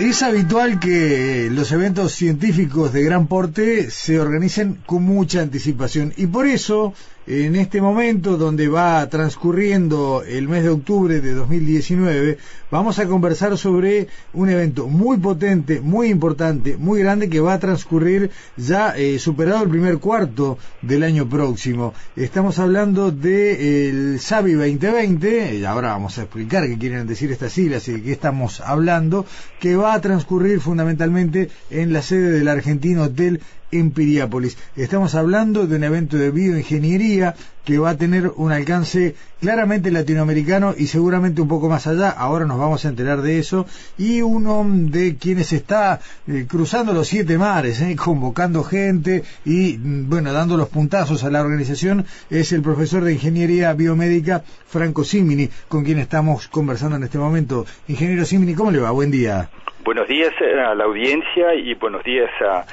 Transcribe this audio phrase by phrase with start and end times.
[0.00, 6.26] Es habitual que los eventos científicos de gran porte se organicen con mucha anticipación y
[6.26, 6.94] por eso
[7.26, 12.38] en este momento donde va transcurriendo el mes de octubre de 2019
[12.70, 17.58] vamos a conversar sobre un evento muy potente, muy importante, muy grande que va a
[17.58, 21.94] transcurrir ya eh, superado el primer cuarto del año próximo.
[22.16, 27.86] Estamos hablando del de, SABI 2020, ahora vamos a explicar qué quieren decir estas siglas
[27.88, 29.26] y de qué estamos hablando,
[29.58, 33.40] que va a transcurrir fundamentalmente en la sede del Argentino Hotel
[33.70, 34.58] en Piriápolis.
[34.76, 40.74] Estamos hablando de un evento de bioingeniería que va a tener un alcance claramente latinoamericano
[40.76, 42.10] y seguramente un poco más allá.
[42.10, 43.66] Ahora nos vamos a enterar de eso.
[43.98, 50.08] Y uno de quienes está eh, cruzando los siete mares, eh, convocando gente y, mm,
[50.08, 55.48] bueno, dando los puntazos a la organización es el profesor de Ingeniería Biomédica Franco Simini,
[55.68, 57.66] con quien estamos conversando en este momento.
[57.88, 58.90] Ingeniero Simini, ¿cómo le va?
[58.90, 59.50] Buen día.
[59.84, 62.66] Buenos días a la audiencia y buenos días a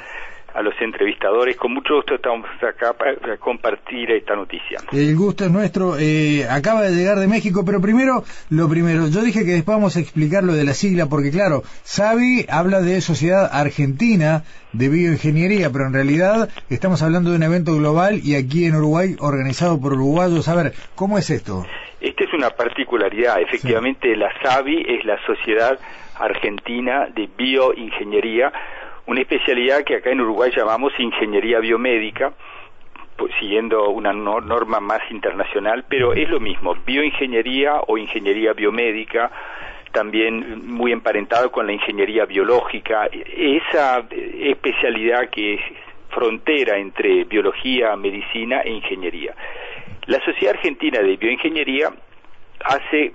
[0.58, 1.56] a los entrevistadores.
[1.56, 4.80] Con mucho gusto estamos acá para compartir esta noticia.
[4.92, 5.98] El gusto es nuestro.
[6.00, 9.96] Eh, acaba de llegar de México, pero primero, lo primero, yo dije que después vamos
[9.96, 15.70] a explicar lo de la sigla, porque claro, Sabi habla de Sociedad Argentina de Bioingeniería,
[15.72, 19.94] pero en realidad estamos hablando de un evento global y aquí en Uruguay organizado por
[19.94, 20.48] uruguayos.
[20.48, 21.68] A ver, ¿cómo es esto?
[22.02, 23.40] Esta es una particularidad.
[23.42, 25.80] Efectivamente, la SABI es la Sociedad
[26.16, 28.52] Argentina de Bioingeniería
[29.08, 32.34] una especialidad que acá en Uruguay llamamos ingeniería biomédica,
[33.16, 39.32] pues, siguiendo una norma más internacional, pero es lo mismo, bioingeniería o ingeniería biomédica,
[39.92, 45.62] también muy emparentado con la ingeniería biológica, esa especialidad que es
[46.10, 49.34] frontera entre biología, medicina e ingeniería.
[50.06, 51.92] La Sociedad Argentina de Bioingeniería
[52.64, 53.14] hace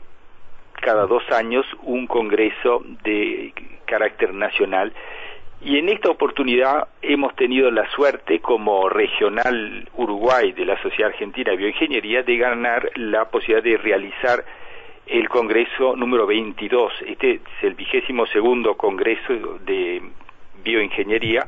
[0.81, 3.53] cada dos años un congreso de
[3.85, 4.93] carácter nacional
[5.65, 11.53] y en esta oportunidad hemos tenido la suerte como regional Uruguay de la Sociedad Argentina
[11.53, 14.45] de Bioingeniería de ganar la posibilidad de realizar
[15.06, 16.93] el Congreso número 22.
[17.06, 20.03] Este es el vigésimo segundo Congreso de
[20.65, 21.47] Bioingeniería,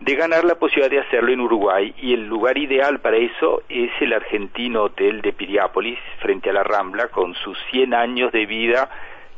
[0.00, 3.90] de ganar la posibilidad de hacerlo en Uruguay y el lugar ideal para eso es
[4.00, 8.90] el argentino Hotel de Piriápolis frente a la Rambla con sus 100 años de vida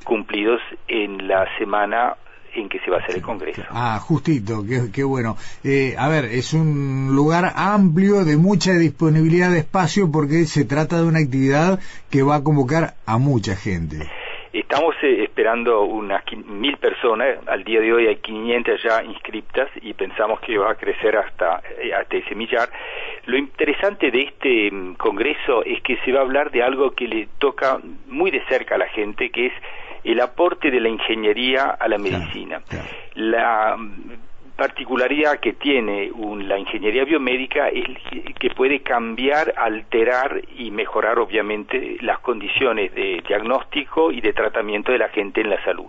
[0.03, 2.17] cumplidos en la semana
[2.55, 3.63] en que se va a hacer el Congreso.
[3.71, 5.37] Ah, justito, qué, bueno.
[5.65, 10.97] Eh, a ver, es un lugar amplio de mucha disponibilidad de espacio porque se trata
[11.01, 14.09] de una actividad que va a convocar a mucha gente.
[14.53, 19.93] Estamos eh, esperando unas mil personas, al día de hoy hay 500 ya inscriptas y
[19.93, 22.71] pensamos que va a crecer hasta, eh, hasta ese millar.
[23.27, 27.07] Lo interesante de este mm, congreso es que se va a hablar de algo que
[27.07, 29.53] le toca muy de cerca a la gente, que es
[30.05, 32.61] el aporte de la ingeniería a la medicina.
[33.15, 33.77] La
[34.59, 36.11] particularidad que tiene
[36.41, 37.85] la ingeniería biomédica es
[38.41, 44.99] que puede cambiar, alterar y mejorar obviamente las condiciones de diagnóstico y de tratamiento de
[44.99, 45.87] la gente en la salud.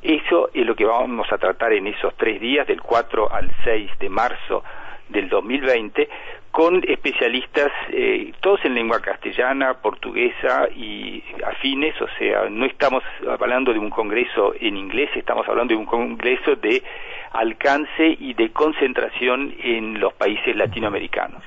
[0.00, 3.90] Eso es lo que vamos a tratar en esos tres días, del 4 al 6
[3.98, 4.62] de marzo
[5.08, 6.08] del 2020,
[6.52, 13.02] con especialistas, eh, todos en lengua castellana, portuguesa y afines, o sea, no estamos
[13.40, 16.82] hablando de un congreso en inglés, estamos hablando de un congreso de
[17.32, 21.42] alcance y de concentración en los países latinoamericanos.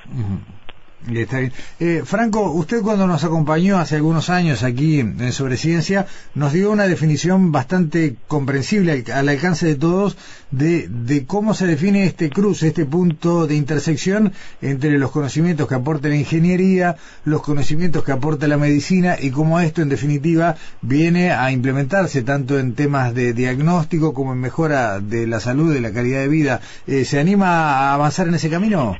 [1.14, 1.52] Está bien.
[1.78, 6.72] Eh, Franco, usted cuando nos acompañó hace algunos años aquí en Sobre Ciencia, nos dio
[6.72, 10.16] una definición bastante comprensible al, alcance de todos
[10.50, 15.76] de, de, cómo se define este cruce, este punto de intersección entre los conocimientos que
[15.76, 21.30] aporta la ingeniería, los conocimientos que aporta la medicina y cómo esto en definitiva viene
[21.30, 25.92] a implementarse tanto en temas de diagnóstico como en mejora de la salud, de la
[25.92, 26.60] calidad de vida.
[26.86, 28.96] Eh, ¿Se anima a avanzar en ese camino?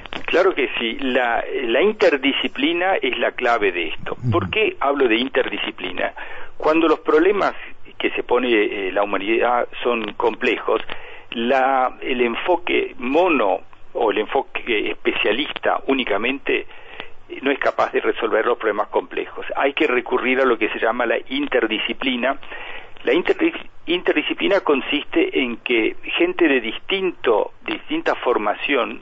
[0.79, 0.99] Sí.
[1.01, 4.17] La, la interdisciplina es la clave de esto.
[4.31, 6.13] ¿Por qué hablo de interdisciplina?
[6.57, 7.55] Cuando los problemas
[7.99, 10.83] que se pone eh, la humanidad son complejos,
[11.31, 13.61] la, el enfoque mono
[13.95, 16.67] o el enfoque eh, especialista únicamente
[17.43, 19.47] no es capaz de resolver los problemas complejos.
[19.57, 22.39] Hay que recurrir a lo que se llama la interdisciplina.
[23.03, 29.01] La interdisciplina consiste en que gente de distinto, distinta formación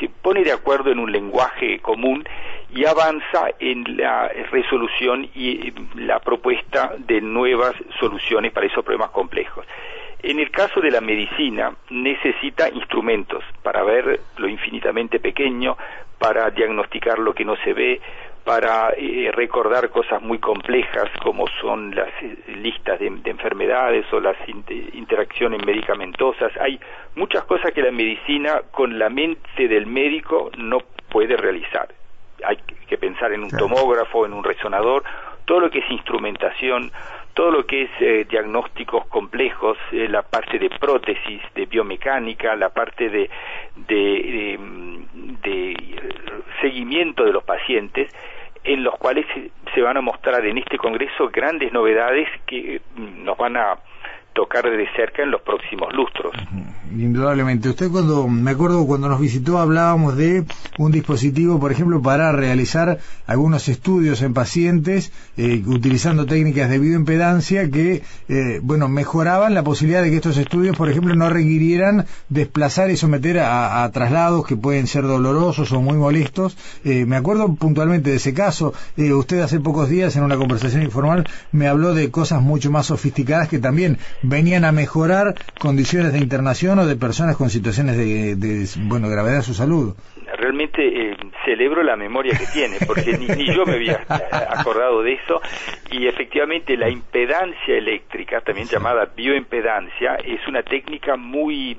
[0.00, 2.24] se pone de acuerdo en un lenguaje común
[2.74, 9.64] y avanza en la resolución y la propuesta de nuevas soluciones para esos problemas complejos.
[10.22, 15.76] En el caso de la medicina, necesita instrumentos para ver lo infinitamente pequeño,
[16.18, 18.00] para diagnosticar lo que no se ve,
[18.44, 24.36] para eh, recordar cosas muy complejas como son las eh, listas de, enfermedades o las
[24.92, 26.52] interacciones medicamentosas.
[26.60, 26.78] Hay
[27.14, 31.88] muchas cosas que la medicina con la mente del médico no puede realizar.
[32.44, 35.04] Hay que pensar en un tomógrafo, en un resonador,
[35.46, 36.92] todo lo que es instrumentación,
[37.32, 43.08] todo lo que es eh, diagnósticos complejos, la parte de prótesis, de biomecánica, la parte
[43.08, 43.30] de,
[43.88, 44.58] de,
[45.42, 45.76] de
[46.60, 48.12] seguimiento de los pacientes,
[48.64, 49.26] en los cuales
[49.74, 53.76] se van a mostrar en este Congreso grandes novedades que nos van a
[54.34, 56.32] tocar de cerca en los próximos lustros.
[56.90, 57.68] Indudablemente.
[57.68, 60.44] Usted cuando, me acuerdo cuando nos visitó hablábamos de
[60.78, 67.70] un dispositivo, por ejemplo, para realizar algunos estudios en pacientes eh, utilizando técnicas de bioimpedancia
[67.70, 72.90] que, eh, bueno, mejoraban la posibilidad de que estos estudios, por ejemplo, no requirieran desplazar
[72.90, 76.56] y someter a, traslados que pueden ser dolorosos o muy molestos.
[76.84, 78.72] Eh, me acuerdo puntualmente de ese caso.
[78.96, 83.48] usted hace pocos días en una conversación informal me habló de cosas mucho más sofisticadas
[83.48, 89.08] que también venían a mejorar condiciones de internación o de personas con situaciones de, bueno,
[89.08, 89.94] gravedad de su salud.
[90.36, 94.04] Realmente eh, celebro la memoria que tiene, porque ni, yo me había
[94.48, 95.40] acordado de eso,
[95.90, 101.78] y efectivamente la impedancia eléctrica, también llamada bioimpedancia, es una técnica muy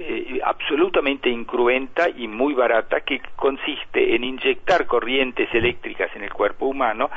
[0.00, 6.66] eh, absolutamente incruenta y muy barata que consiste en inyectar corrientes eléctricas en el cuerpo
[6.66, 7.10] humano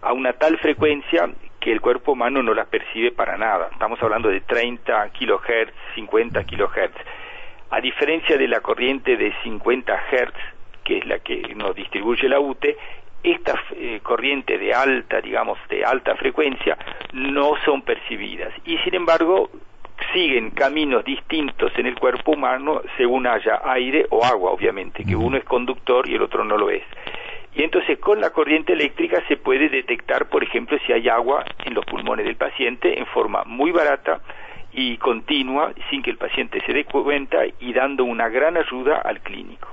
[0.00, 1.30] a una tal frecuencia
[1.62, 3.68] que el cuerpo humano no las percibe para nada.
[3.70, 6.96] Estamos hablando de 30 kilohertz, 50 kilohertz.
[7.70, 10.36] A diferencia de la corriente de 50 hertz,
[10.82, 12.76] que es la que nos distribuye la UTE,
[13.22, 16.76] estas eh, corrientes de alta, digamos, de alta frecuencia,
[17.12, 18.52] no son percibidas.
[18.64, 19.48] Y sin embargo,
[20.12, 25.36] siguen caminos distintos en el cuerpo humano según haya aire o agua, obviamente, que uno
[25.36, 26.82] es conductor y el otro no lo es.
[27.54, 31.74] Y entonces con la corriente eléctrica se puede detectar, por ejemplo, si hay agua en
[31.74, 34.20] los pulmones del paciente en forma muy barata
[34.74, 39.20] y continua sin que el paciente se dé cuenta y dando una gran ayuda al
[39.20, 39.68] clínico.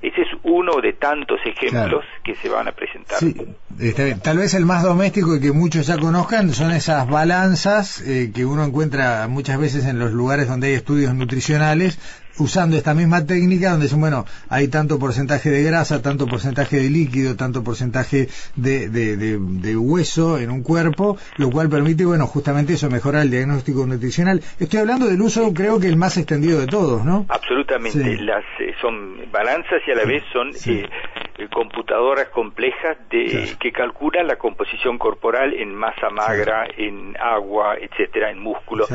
[0.00, 3.18] Ese es uno de tantos ejemplos que se van a presentar.
[3.18, 3.36] Sí,
[4.22, 8.46] tal vez el más doméstico y que muchos ya conozcan son esas balanzas eh, que
[8.46, 11.98] uno encuentra muchas veces en los lugares donde hay estudios nutricionales
[12.38, 16.90] usando esta misma técnica donde dicen, bueno, hay tanto porcentaje de grasa, tanto porcentaje de
[16.90, 22.90] líquido, tanto porcentaje de, de, hueso en un cuerpo, lo cual permite, bueno, justamente eso,
[22.90, 24.42] mejorar el diagnóstico nutricional.
[24.58, 27.26] Estoy hablando del uso, creo que el más extendido de todos, ¿no?
[27.28, 28.18] Absolutamente.
[28.18, 30.88] Las eh, son balanzas y a la vez son eh,
[31.48, 38.40] computadoras complejas de, que calculan la composición corporal en masa magra, en agua, etcétera, en
[38.40, 38.86] músculo.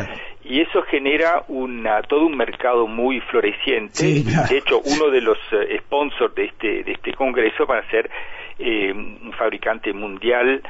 [0.43, 4.23] Y eso genera una, todo un mercado muy floreciente.
[4.49, 8.09] De hecho, uno de los eh, sponsors de este, de este congreso va a ser
[8.59, 10.61] eh, un fabricante mundial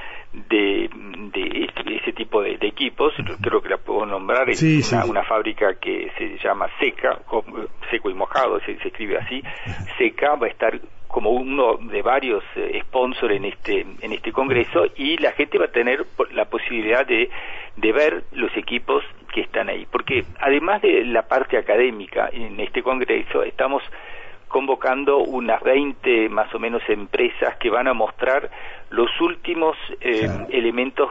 [0.50, 0.90] de,
[1.34, 4.62] de, ese tipo de, equipos, creo que la puedo nombrar, es
[5.08, 7.20] una, fábrica que se llama Seca,
[7.90, 9.42] seco y mojado, se, se escribe así,
[9.98, 14.86] Seca va a estar como uno de varios eh, sponsors en este en este congreso
[14.98, 17.30] y la gente va a tener la posibilidad de,
[17.78, 19.02] de ver los equipos
[19.34, 19.88] que están ahí.
[19.90, 23.82] Porque además de la parte académica en este congreso estamos
[24.48, 28.50] convocando unas 20 más o menos empresas que van a mostrar
[28.90, 31.10] los últimos eh, elementos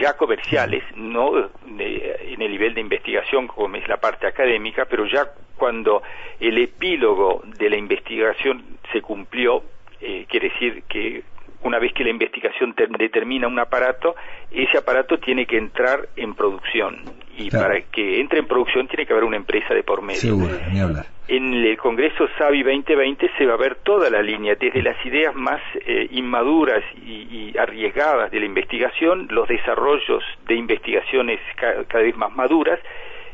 [0.00, 5.30] ya comerciales, no en el nivel de investigación como es la parte académica, pero ya
[5.56, 6.02] cuando
[6.40, 9.62] el epílogo de la investigación se cumplió,
[10.00, 11.22] eh, quiere decir que
[11.62, 14.14] una vez que la investigación determina un aparato,
[14.50, 17.00] ese aparato tiene que entrar en producción.
[17.38, 20.20] Y para que entre en producción tiene que haber una empresa de por medio.
[20.20, 21.06] Seguro, ni hablar.
[21.28, 25.34] En el Congreso SAVI 2020 se va a ver toda la línea, desde las ideas
[25.34, 32.34] más eh, inmaduras y, arriesgadas de la investigación, los desarrollos de investigaciones cada vez más
[32.36, 32.78] maduras,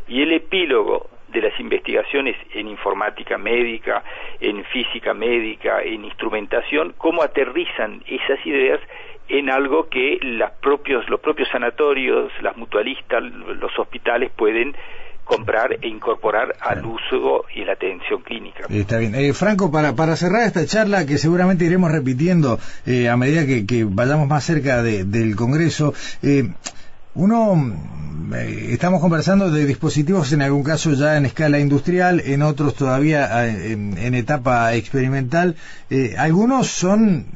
[0.09, 4.03] y el epílogo de las investigaciones en informática médica,
[4.41, 8.81] en física médica, en instrumentación, cómo aterrizan esas ideas
[9.29, 14.75] en algo que las propios, los propios sanatorios, las mutualistas, los hospitales pueden
[15.25, 18.65] comprar e incorporar al uso y la atención clínica.
[18.69, 19.15] Está bien.
[19.15, 23.85] Eh, Franco, para, para cerrar esta charla que seguramente iremos repitiendo eh, a medida que,
[23.89, 26.51] vayamos más cerca del Congreso, eh,
[27.15, 27.55] uno,
[28.41, 34.15] estamos conversando de dispositivos en algún caso ya en escala industrial, en otros todavía en,
[34.15, 35.57] etapa experimental.
[36.17, 37.27] algunos son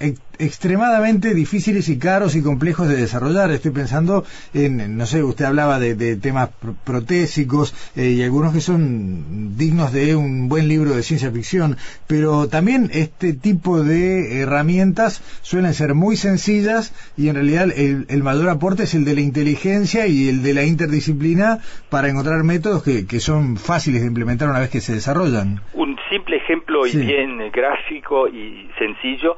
[0.00, 3.50] extremadamente difíciles y caros y complejos de desarrollar.
[3.50, 4.24] Estoy pensando
[4.54, 6.50] en, no sé, usted hablaba de, temas
[6.84, 11.76] protésicos eh, y algunos que son dignos de un buen libro de ciencia ficción,
[12.06, 18.48] pero también este tipo de herramientas suelen ser muy sencillas y en realidad el, mayor
[18.48, 21.58] aporte es el de la inteligencia y el de la interdisciplina
[21.90, 25.60] para encontrar métodos que, son fáciles de implementar una vez que se desarrollan.
[25.74, 29.36] Un simple ejemplo y bien gráfico y sencillo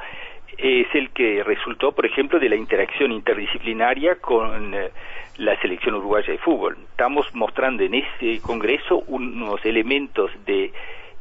[0.62, 4.90] es el que resultó, por ejemplo, de la interacción interdisciplinaria con eh,
[5.38, 6.76] la selección uruguaya de fútbol.
[6.90, 10.72] Estamos mostrando en este congreso unos elementos de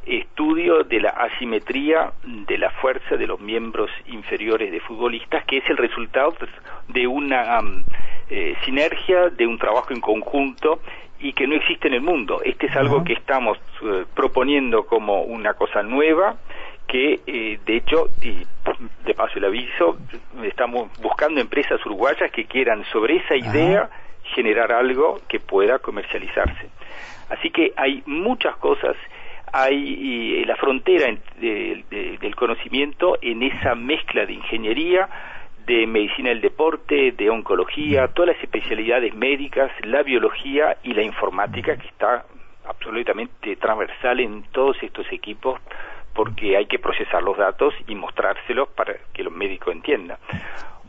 [0.06, 5.70] estudio de la asimetría de la fuerza de los miembros inferiores de futbolistas, que es
[5.70, 6.34] el resultado
[6.88, 7.60] de una
[8.28, 10.80] eh, sinergia, de un trabajo en conjunto
[11.18, 12.40] y que no existe en el mundo.
[12.44, 16.36] Este es algo que estamos eh, proponiendo como una cosa nueva,
[16.90, 18.44] que eh, de hecho, y
[19.04, 19.96] de paso el aviso,
[20.42, 23.88] estamos buscando empresas uruguayas que quieran sobre esa idea
[24.34, 26.68] generar algo que pueda comercializarse.
[27.28, 28.96] Así que hay muchas cosas,
[29.52, 35.08] hay la frontera del conocimiento en esa mezcla de ingeniería,
[35.66, 41.76] de medicina del deporte, de oncología, todas las especialidades médicas, la biología y la informática
[41.76, 42.24] que está
[42.66, 45.60] absolutamente transversal en todos estos equipos
[46.14, 50.18] porque hay que procesar los datos y mostrárselos para que los médicos entiendan.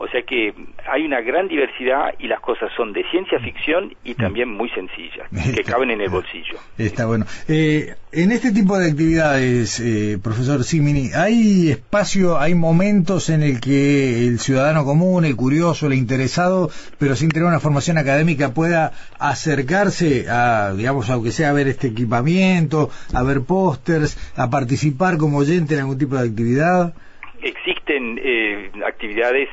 [0.02, 0.52] O sea que
[0.90, 5.28] hay una gran diversidad y las cosas son de ciencia ficción y también muy sencillas,
[5.54, 6.58] que caben en el bolsillo.
[6.76, 7.24] Está bueno.
[7.46, 13.60] Eh, en este tipo de actividades, eh, profesor Simini, ¿hay espacio, hay momentos en el
[13.60, 16.68] que el ciudadano común, el curioso, el interesado,
[16.98, 18.90] pero sin tener una formación académica, pueda
[19.20, 25.38] acercarse a, digamos, aunque sea a ver este equipamiento, a ver pósters, a participar como
[25.38, 26.92] oyente en algún tipo de actividad?
[27.40, 29.48] Existen eh, actividades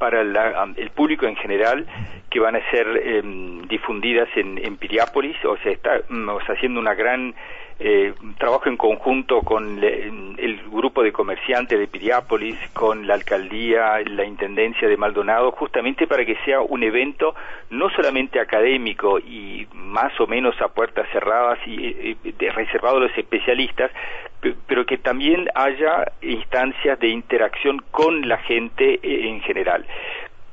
[0.00, 1.86] para el público en general
[2.30, 6.00] que van a ser em, difundidas en, en Piriápolis, o sea, está
[6.48, 7.34] haciendo una gran
[7.78, 14.24] eh, trabajo en conjunto con el grupo de comerciantes de Piriápolis, con la alcaldía, la
[14.24, 17.34] intendencia de Maldonado, justamente para que sea un evento
[17.68, 22.16] no solamente académico y más o menos a puertas cerradas y
[22.50, 23.90] reservado a los especialistas,
[24.66, 29.86] pero que también haya instancias de interacción con la gente eh, en general.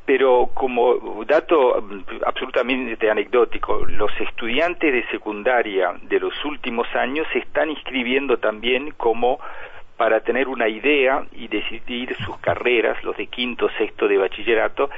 [0.06, 7.40] Pero como dato mm, absolutamente anecdótico, los estudiantes de secundaria de los últimos años se
[7.40, 9.40] están inscribiendo también como
[9.98, 14.90] para tener una idea y decidir sus carreras, los de quinto, sexto de bachillerato,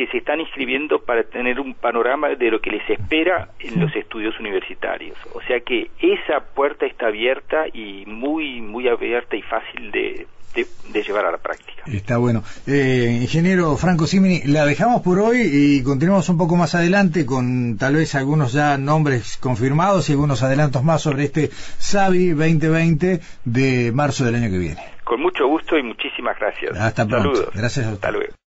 [0.00, 3.94] que se están inscribiendo para tener un panorama de lo que les espera en los
[3.94, 5.14] estudios universitarios.
[5.34, 11.02] O sea que esa puerta está abierta y muy, muy abierta y fácil de, de,
[11.02, 11.82] llevar a la práctica.
[11.84, 12.42] Está bueno.
[12.66, 17.76] Eh, ingeniero Franco Simini, la dejamos por hoy y continuamos un poco más adelante con
[17.76, 23.92] tal vez algunos ya nombres confirmados y algunos adelantos más sobre este SAVI 2020 de
[23.92, 24.80] marzo del año que viene.
[25.04, 26.74] Con mucho gusto y muchísimas gracias.
[26.78, 27.50] Hasta pronto.
[27.54, 28.39] Gracias a Hasta luego.